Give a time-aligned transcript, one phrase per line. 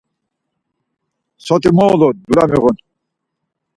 [1.45, 2.77] Soti mo ulur, dulya miğunan.